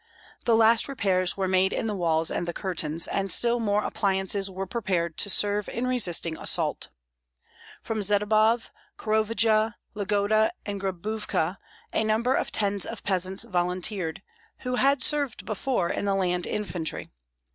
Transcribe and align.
The 0.45 0.55
last 0.55 0.87
repairs 0.87 1.37
were 1.37 1.47
made 1.47 1.71
in 1.73 1.85
the 1.85 1.93
walls 1.95 2.31
and 2.31 2.47
the 2.47 2.53
curtains, 2.53 3.05
and 3.07 3.31
still 3.31 3.59
more 3.59 3.83
appliances 3.83 4.49
were 4.49 4.65
prepared 4.65 5.15
to 5.19 5.29
serve 5.29 5.69
in 5.69 5.85
resisting 5.85 6.35
assault. 6.39 6.87
From 7.83 8.01
Zdebov, 8.01 8.71
Krovodja, 8.97 9.75
Lgota, 9.95 10.49
and 10.65 10.81
Grabuvka 10.81 11.57
a 11.93 12.03
number 12.03 12.33
of 12.33 12.51
tens 12.51 12.83
of 12.83 13.03
peasants 13.03 13.43
volunteered, 13.43 14.23
who 14.61 14.77
had 14.77 15.03
served 15.03 15.45
before 15.45 15.91
in 15.91 16.05
the 16.05 16.15
land 16.15 16.47
infantry. 16.47 17.11